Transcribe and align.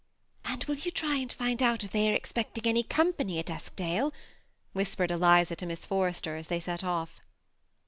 "And 0.51 0.63
will 0.63 0.73
you 0.77 0.91
tiy 0.91 1.21
and 1.21 1.31
find 1.31 1.61
out 1.61 1.83
if 1.83 1.91
they 1.91 2.09
are 2.09 2.15
expecting 2.15 2.65
any 2.65 2.81
company 2.81 3.37
at 3.37 3.51
Eskdale?" 3.51 4.11
whispered 4.73 5.11
£liza 5.11 5.55
to 5.57 5.65
Miss 5.67 5.85
Forrester, 5.85 6.35
as 6.37 6.47
they 6.47 6.59
set 6.59 6.83
off. 6.83 7.19